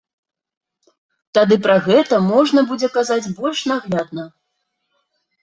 [1.37, 4.27] Тады пра гэта можна будзе казаць больш наглядна.